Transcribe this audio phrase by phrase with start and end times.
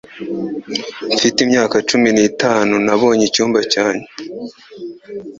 [1.15, 4.07] Mfite imyaka cumi n'itanu, nabonye icyumba cyanjye.